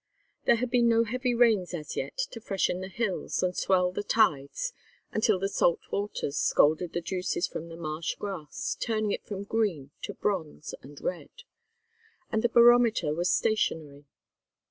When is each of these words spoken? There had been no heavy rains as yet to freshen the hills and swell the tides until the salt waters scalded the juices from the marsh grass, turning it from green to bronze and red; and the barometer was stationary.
There 0.45 0.55
had 0.55 0.71
been 0.71 0.89
no 0.89 1.03
heavy 1.03 1.35
rains 1.35 1.75
as 1.75 1.95
yet 1.95 2.17
to 2.31 2.41
freshen 2.41 2.81
the 2.81 2.87
hills 2.87 3.43
and 3.43 3.55
swell 3.55 3.91
the 3.91 4.01
tides 4.01 4.73
until 5.11 5.37
the 5.37 5.47
salt 5.47 5.79
waters 5.91 6.39
scalded 6.39 6.93
the 6.93 7.01
juices 7.01 7.47
from 7.47 7.69
the 7.69 7.77
marsh 7.77 8.15
grass, 8.15 8.75
turning 8.79 9.11
it 9.11 9.27
from 9.27 9.43
green 9.43 9.91
to 10.01 10.15
bronze 10.15 10.73
and 10.81 10.99
red; 11.01 11.43
and 12.31 12.41
the 12.43 12.49
barometer 12.49 13.13
was 13.13 13.29
stationary. 13.29 14.07